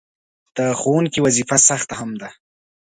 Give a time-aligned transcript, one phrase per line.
[0.57, 2.29] د ښوونکي وظیفه سخته هم ده.